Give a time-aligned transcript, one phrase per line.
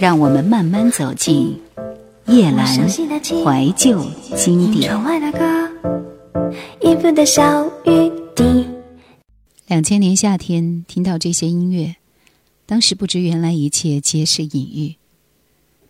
[0.00, 1.54] 让我们慢慢走进
[2.26, 4.02] 叶阑怀旧
[4.34, 4.90] 经典。
[9.66, 11.96] 两千年夏天，听到这些音乐，
[12.64, 14.96] 当时不知原来一切皆是隐喻。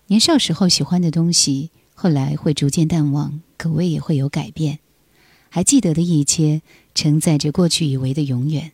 [0.09, 4.81] 年少时候喜欢的东西，后来会逐渐淡忘，口味也会有改变。
[5.51, 6.63] 还记得的一切，
[6.97, 8.73] 承载着过去以为的永远。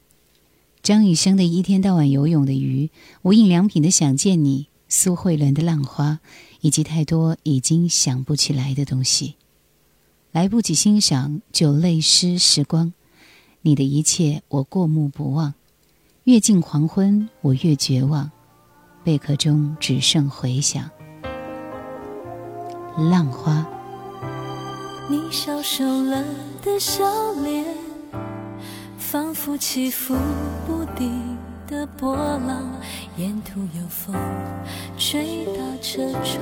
[0.82, 2.88] 张雨生的一天到晚游泳的鱼，
[3.20, 4.68] 无印良品的想见你。
[4.88, 6.20] 苏慧伦的浪花，
[6.60, 9.34] 以及太多已经想不起来的东西，
[10.32, 12.92] 来不及欣赏就泪湿时光。
[13.62, 15.54] 你的一切我过目不忘，
[16.24, 18.30] 越近黄昏我越绝望，
[19.02, 20.88] 贝壳中只剩回响。
[22.96, 23.66] 浪花，
[25.10, 26.24] 你消瘦了
[26.62, 27.04] 的笑
[27.42, 27.64] 脸，
[28.96, 30.14] 仿佛起伏
[30.66, 31.36] 不定。
[31.66, 32.62] 的波浪，
[33.16, 34.14] 沿途有风
[34.96, 35.52] 吹打
[35.82, 36.40] 车窗。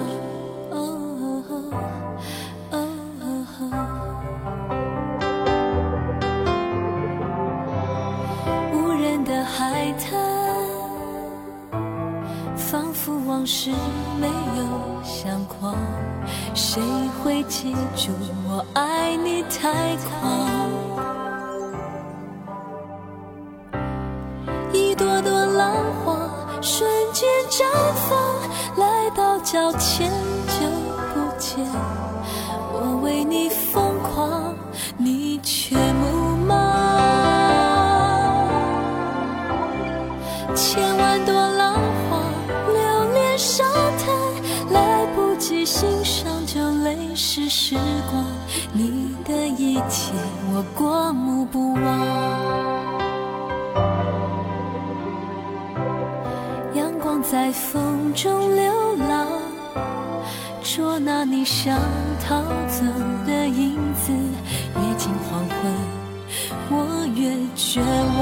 [0.71, 0.77] 哦
[1.21, 1.53] 哦哦
[2.71, 2.79] 哦
[3.21, 3.25] 哦
[3.61, 3.63] 哦
[8.73, 10.13] 无人的海滩，
[12.57, 13.71] 仿佛往事
[14.21, 15.75] 没有相框。
[16.55, 16.83] 谁
[17.23, 18.13] 会记住
[18.47, 20.34] 我爱你太狂？
[46.25, 47.77] 欣赏就泪湿时
[48.11, 48.25] 光。
[48.73, 50.15] 你的一切
[50.51, 51.83] 我过目不忘。
[56.75, 59.27] 阳光在风中流浪，
[60.63, 61.79] 捉拿你想
[62.27, 62.87] 逃走
[63.27, 64.11] 的影子。
[64.77, 65.59] 越近黄昏，
[66.71, 67.83] 我越绝
[68.19, 68.21] 望。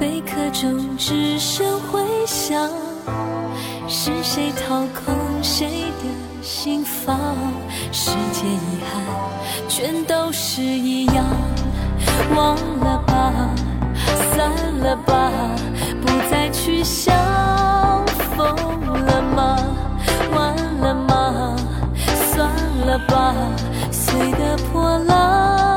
[0.00, 2.68] 贝壳中只剩回响，
[4.06, 5.66] 是谁掏空谁
[5.98, 7.18] 的心房？
[7.90, 9.02] 世界遗憾，
[9.66, 11.24] 全都是一样。
[12.36, 13.32] 忘了吧。
[14.30, 14.50] 散
[14.80, 15.32] 了吧，
[16.02, 17.16] 不再去想，
[18.36, 18.46] 疯
[19.06, 19.56] 了吗？
[20.34, 21.56] 完了吗？
[22.30, 22.46] 算
[22.86, 23.34] 了吧，
[23.90, 25.73] 碎的破浪，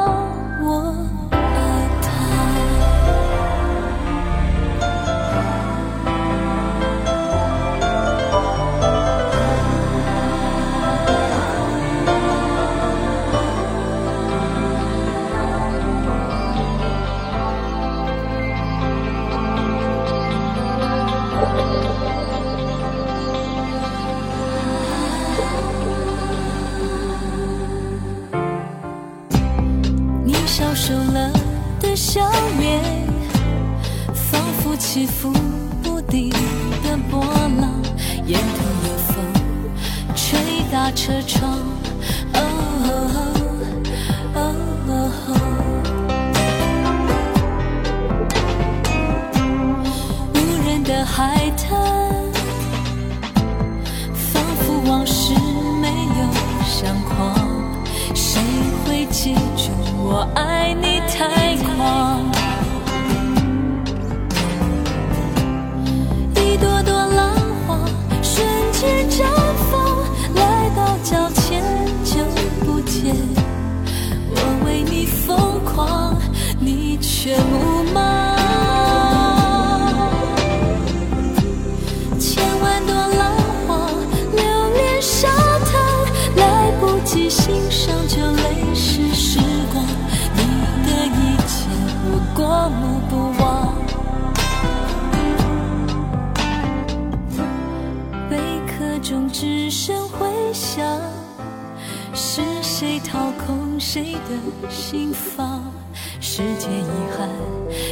[103.18, 105.74] 掏空谁的心房？
[106.22, 106.86] 世界遗
[107.18, 107.28] 憾，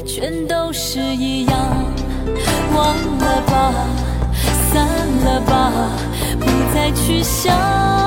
[0.06, 1.58] 全都是一样。
[2.76, 3.74] 忘了吧，
[4.72, 4.88] 散
[5.26, 5.72] 了吧，
[6.40, 8.05] 不再去想。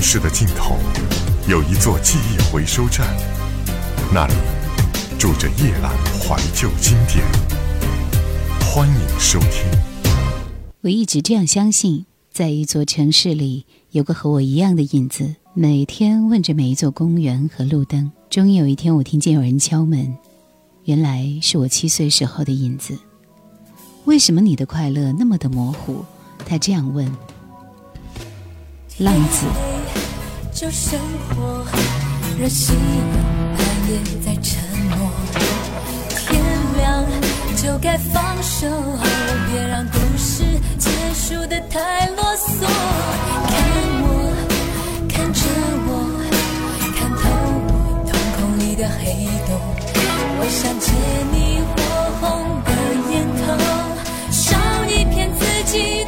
[0.00, 0.78] 城市的尽头，
[1.46, 3.06] 有一座记忆回收站，
[4.10, 4.32] 那里
[5.18, 7.22] 住着夜阑怀旧经典。
[8.62, 9.70] 欢迎收听。
[10.80, 18.10] 我一直这样相信，在一座城市里，有个和我一样的影子，每天问着每一座公园和路灯。
[18.30, 20.16] 终于有一天，我听见有人敲门，
[20.84, 22.98] 原来是我七岁时候的影子。
[24.06, 26.02] 为什么你的快乐那么的模糊？
[26.46, 27.04] 他这样问。
[28.96, 29.69] 浪子。
[30.60, 31.64] 就生活，
[32.38, 32.76] 任性
[33.56, 34.60] 半夜在沉
[34.90, 35.10] 默。
[36.28, 36.38] 天
[36.76, 37.02] 亮
[37.56, 38.66] 就该放手，
[39.50, 40.44] 别让故事
[40.76, 42.66] 结束的太啰嗦。
[43.48, 43.56] 看
[44.02, 44.04] 我，
[45.08, 45.40] 看着
[45.86, 45.88] 我，
[46.94, 47.22] 看透
[47.64, 47.72] 我
[48.04, 49.02] 瞳孔里的黑
[49.46, 49.56] 洞。
[50.40, 50.92] 我想借
[51.32, 51.72] 你火
[52.20, 52.70] 红的
[53.10, 53.56] 眼头，
[54.30, 54.38] 烧
[54.84, 55.40] 一片自
[55.72, 55.99] 己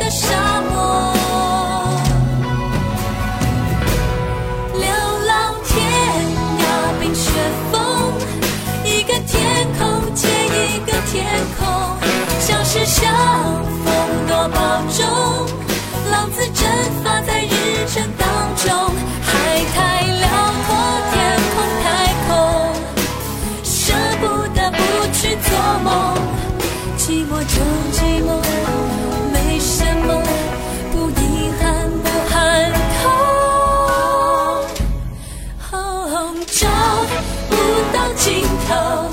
[38.73, 39.12] 尽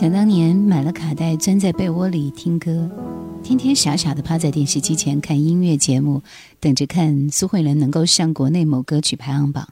[0.00, 2.90] 想当年买了卡带，钻在被窝里听歌，
[3.42, 6.22] 天天傻傻的趴在电视机前看音乐节目，
[6.58, 9.68] 等着看苏慧伦能够上国内某歌曲排行榜。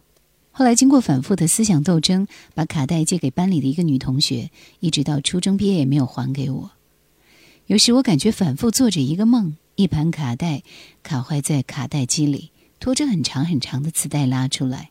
[0.51, 6.73] 后来经过反复的思想斗争，把卡带借给班里的一个女同学，一直到初中毕业也没有还给我。
[7.65, 10.63] 有时我感觉反复做着一个梦，一盘卡带
[11.03, 14.91] 卡坏在卡带机里，拖着很长很长的磁带拉出来，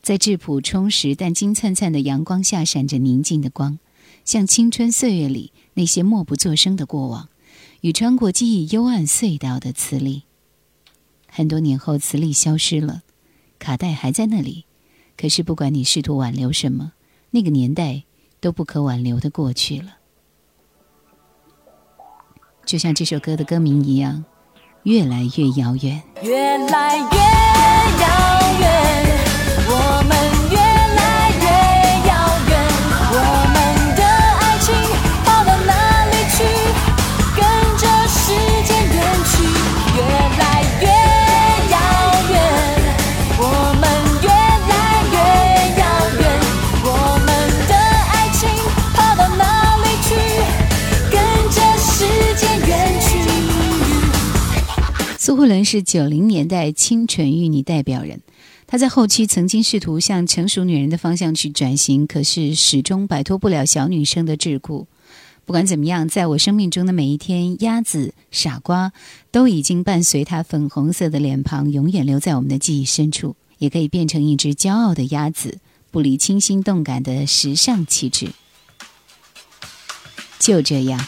[0.00, 3.78] 在质朴充实但金灿灿的阳光下闪着宁静的光，
[4.24, 7.28] 像青春岁月里那些默不作声的过往，
[7.80, 10.22] 与穿过记忆幽暗隧道的磁力。
[11.28, 13.02] 很多年后，磁力消失了，
[13.58, 14.66] 卡带还在那里。
[15.16, 16.92] 可是，不管你试图挽留什么，
[17.30, 18.04] 那个年代
[18.40, 19.96] 都不可挽留的过去了。
[22.64, 24.24] 就像这首歌的歌名一样，
[24.84, 26.02] 越来越遥远。
[26.22, 27.02] 越来越
[28.02, 28.81] 遥远，
[55.42, 58.20] 慧伦是九零年代清纯玉女代表人，
[58.68, 64.86] 她在后期曾经试图向成熟女人的方向去转型，可是始终摆脱不了小女生的桎梏。
[65.44, 68.92] 不管怎么样，在我生命中的每一天，鸭子、傻瓜
[69.32, 75.58] 都已经伴随她粉红色的脸庞，永远留在我们的记忆深处，也可以变成一只骄傲的鸭子，
[75.90, 78.28] 不离清新动感的时尚气质。
[80.38, 81.04] 就这样。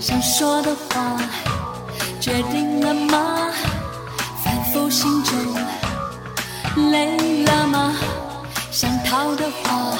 [0.00, 1.16] 想说的话，
[2.20, 3.50] 决定了吗？
[4.44, 5.36] 反复心中，
[6.92, 7.92] 累了吗？
[8.70, 9.98] 想逃的话，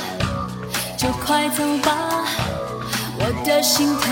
[0.97, 2.25] 就快走吧。
[3.19, 4.03] 我的心头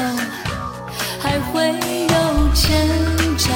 [1.20, 2.14] 还会有
[2.52, 3.48] 挣扎、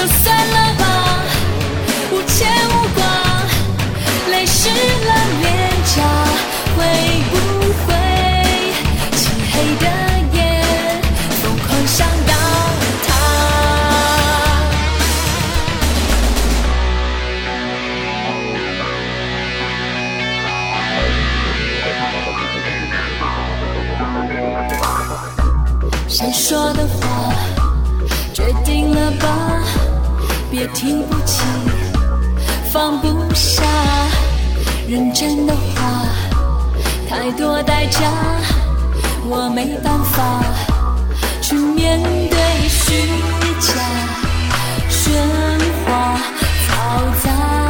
[0.00, 0.59] 就算
[30.60, 31.42] 也提不起，
[32.70, 33.62] 放不下，
[34.86, 36.04] 认真的话，
[37.08, 37.98] 太多代价，
[39.24, 40.44] 我没办法
[41.40, 43.08] 去面对虚
[43.58, 43.72] 假、
[44.90, 45.16] 喧
[45.86, 46.20] 哗、
[46.68, 47.69] 嘈杂。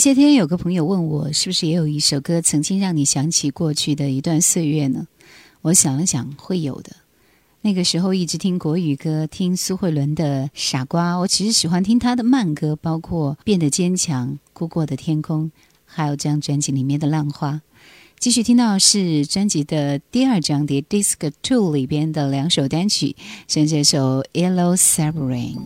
[0.00, 5.06] 些天有个朋友问我，是不是也有一首歌曾经让你想起过去的一段岁月呢？
[5.60, 6.96] 我想了想，会有的。
[7.60, 15.44] 那个时候一直听国语歌，听苏慧伦的《傻瓜》，我其实喜欢听她的慢歌，包括《变得坚强》《哭过的天空》，
[15.84, 17.52] 还有这张专辑里面的《浪花》。
[18.18, 23.14] 继续听到是专辑的第二张碟《Disc Two》里边的两首单曲，
[23.46, 25.58] 像这首《Yellow Submarine》。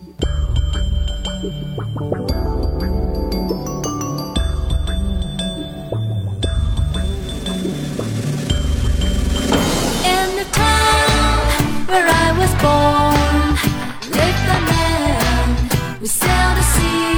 [16.05, 17.14] We sail the sea.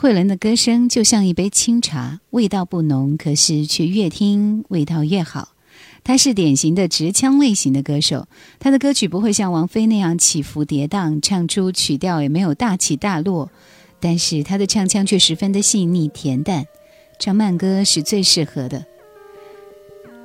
[0.00, 5.50] 慧伦的歌声就像一杯清茶，味道不浓，可是却越听味道越好。
[6.02, 8.26] 她是典型的直腔类型的歌手，
[8.58, 13.50] 她的歌曲不会像王菲那样起伏跌宕，唱出曲调也没有大起大落，
[14.00, 16.64] 但是她的唱腔却十分的细腻恬淡，
[17.18, 18.86] 唱慢歌是最适合的。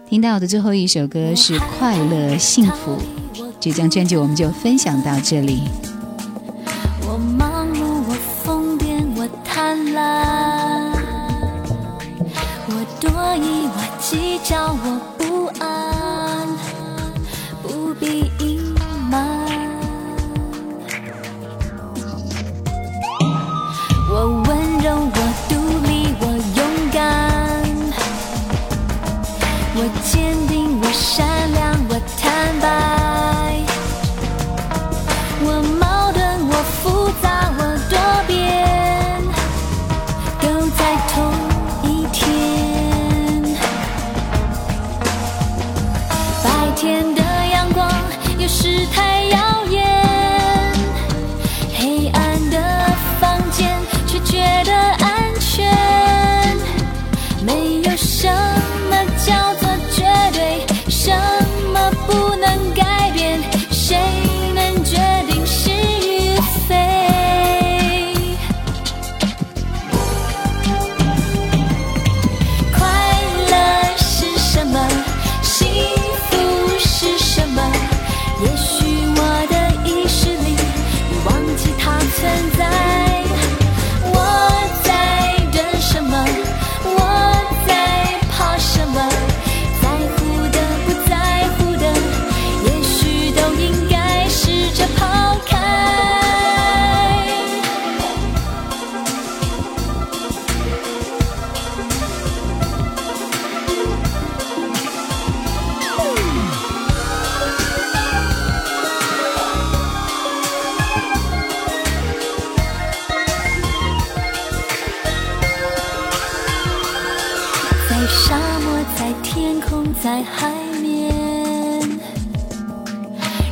[0.10, 2.98] 听到的最后一首歌是《快乐幸福》，
[3.60, 5.64] 这张专辑我们就分享到这里。
[7.02, 7.55] 我忙碌，我疯癫，我
[9.96, 10.92] 啦，
[12.68, 14.86] 我多疑，我计较，我
[15.18, 15.24] 不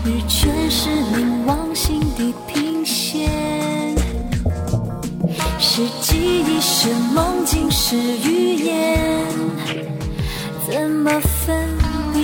[0.06, 3.96] 日全是冥王星地平线，
[5.58, 9.26] 是记忆，是梦境，是语言，
[10.68, 11.58] 怎么分
[12.14, 12.22] 辨？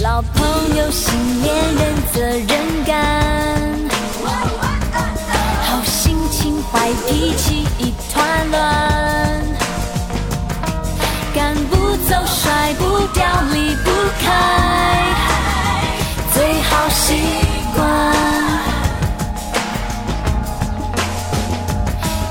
[0.00, 2.92] 老朋友，新恋人，责任感。
[5.62, 9.41] 好心情，坏脾气一团乱，
[12.62, 15.04] 甩不掉，离不开，
[16.32, 17.12] 最好习
[17.74, 17.82] 惯。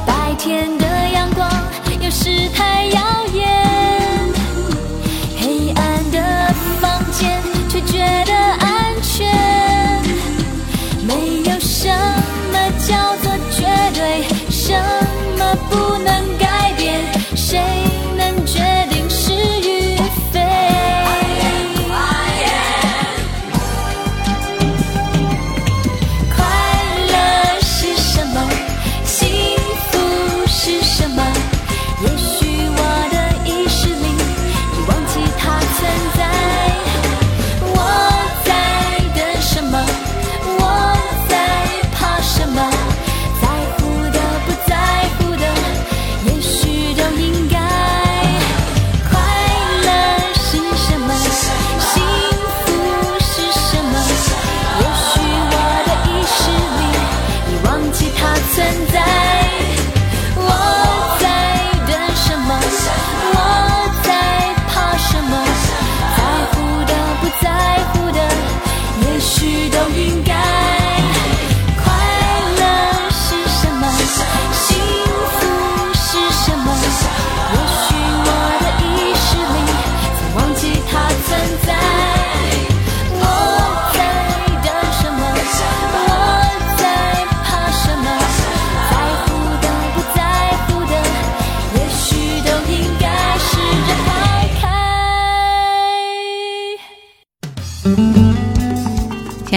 [0.06, 0.70] 白天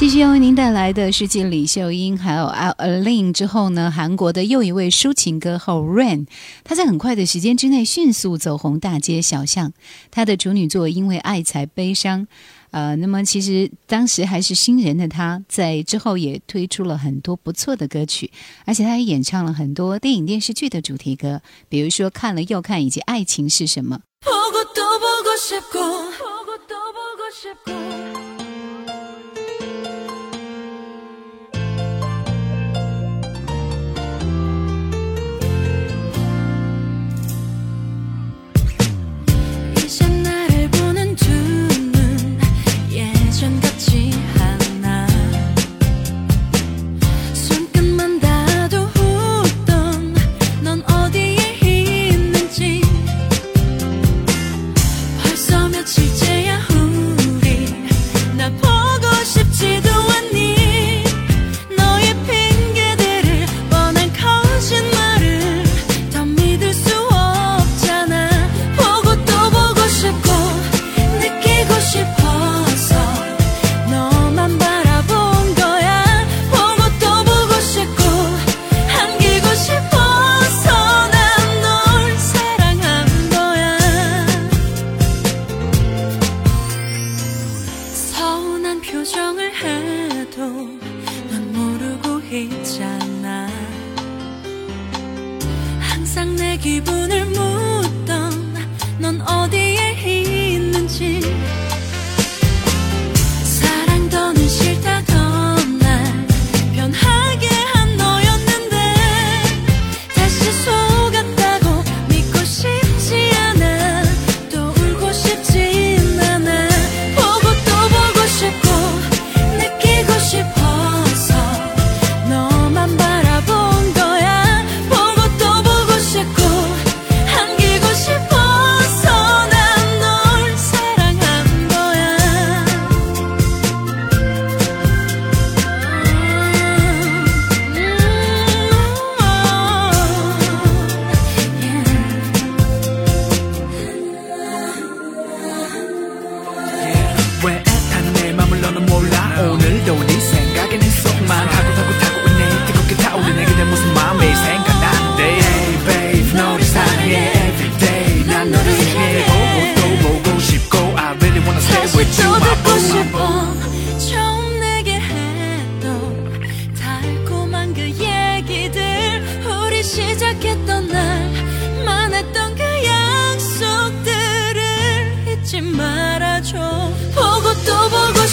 [0.00, 6.26] 继续要为您带来的是继李秀英还有 alin 之后呢，韩国的又一位抒情歌后 Rain，
[6.64, 9.74] 她在很快的时间之内迅速走红大街小巷。
[10.10, 12.22] 她的处女作《因为爱才悲伤》，
[12.70, 18.30] 呃，那么其实当时还是新人的她，在之后也推出了很多不错的歌曲，
[18.64, 24.00] 而且她也演唱了很多电影电视剧的主题歌，比如说《看了又看》以及《爱情是什么》。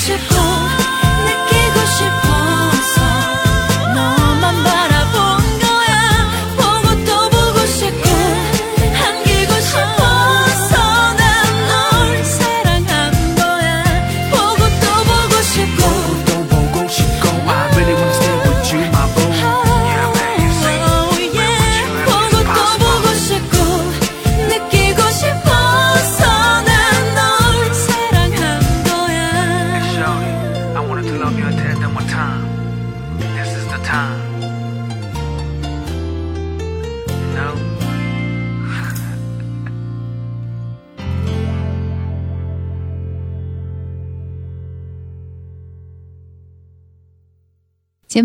[0.06, 0.37] 节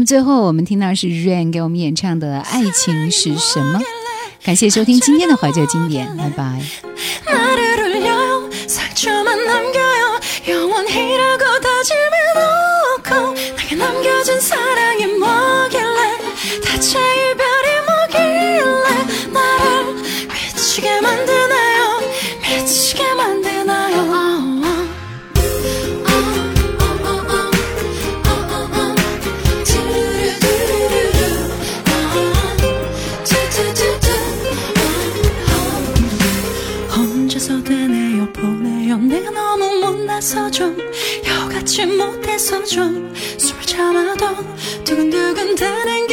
[0.03, 3.79] 目最后，我们听到是 Rain 给我们演唱的《爱情是什么》。
[4.45, 6.61] 感谢收听今天的怀旧经典，拜拜。
[42.33, 44.37] 못해서 좀 숨을 참아도
[44.85, 46.12] 두근두근 되는 게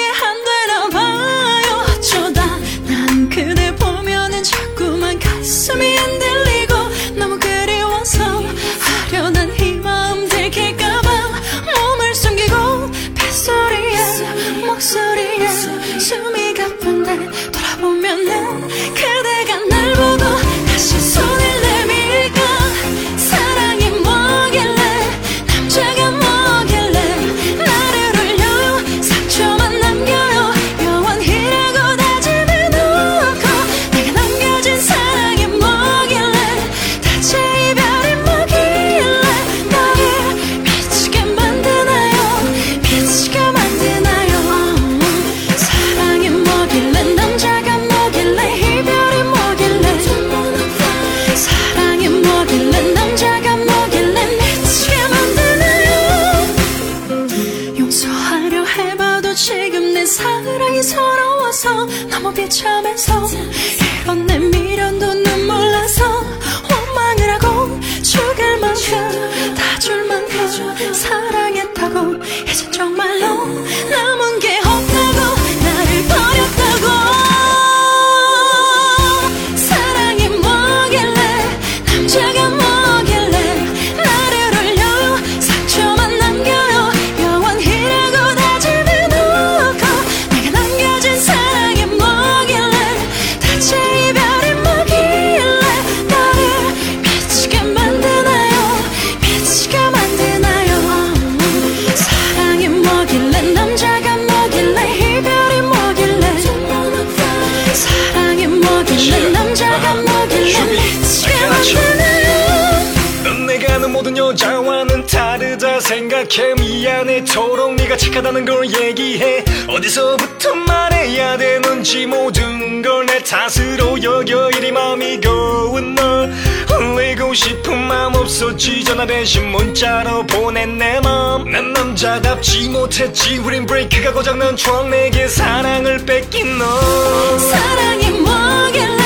[120.20, 126.32] 언제부터 말해야 되는지 모든 걸 내 탓으로 여겨 이리 마음이 고운 널.
[126.68, 128.84] 흘리고 싶은 마음 없었지.
[128.84, 133.38] 전화 대신 문자로 보낸 내 맘 난 남자답지 못했지.
[133.38, 139.04] 우린 브레이크가 고장난 추억 내게 사랑을 뺏긴 너 사랑이 뭐길래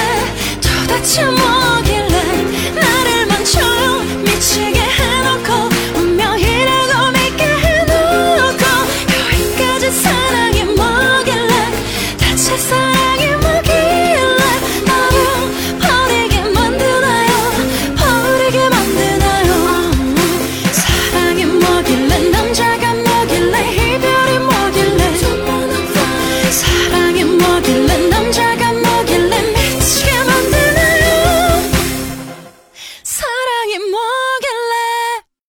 [0.62, 3.60] 도대체 뭐길래 나를 망쳐
[4.24, 5.23] 미치게 해